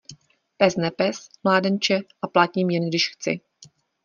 Pes 0.57 0.75
nepes, 0.75 1.29
mládenče, 1.43 1.99
a 2.21 2.27
platím, 2.27 2.69
jen 2.69 2.87
když 2.87 3.09
chci. 3.09 3.39